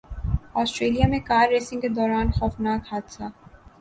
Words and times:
Australia 0.61 1.07
میں 1.07 1.19
car racing 1.27 1.79
کے 1.81 1.89
دوران 1.97 2.31
خوفناک 2.37 2.81
حادثہ 2.91 3.23